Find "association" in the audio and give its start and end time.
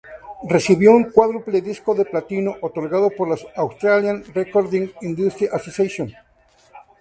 5.53-6.11